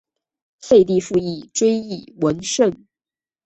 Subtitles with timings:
[0.59, 2.87] 废帝溥仪追谥文慎。